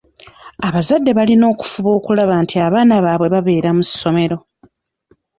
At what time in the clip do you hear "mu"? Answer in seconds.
3.77-3.83